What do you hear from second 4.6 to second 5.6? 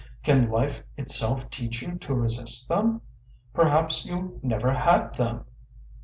had them?"